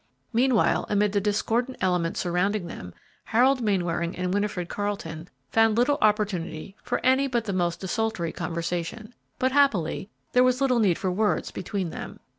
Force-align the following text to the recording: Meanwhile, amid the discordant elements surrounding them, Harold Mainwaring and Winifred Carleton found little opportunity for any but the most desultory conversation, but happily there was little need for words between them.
Meanwhile, 0.33 0.87
amid 0.89 1.11
the 1.11 1.21
discordant 1.21 1.77
elements 1.79 2.19
surrounding 2.19 2.65
them, 2.65 2.91
Harold 3.25 3.61
Mainwaring 3.61 4.15
and 4.15 4.33
Winifred 4.33 4.67
Carleton 4.67 5.29
found 5.51 5.77
little 5.77 5.99
opportunity 6.01 6.75
for 6.81 6.99
any 7.05 7.27
but 7.27 7.45
the 7.45 7.53
most 7.53 7.81
desultory 7.81 8.31
conversation, 8.31 9.13
but 9.37 9.51
happily 9.51 10.09
there 10.33 10.43
was 10.43 10.59
little 10.59 10.79
need 10.79 10.97
for 10.97 11.11
words 11.11 11.51
between 11.51 11.91
them. 11.91 12.19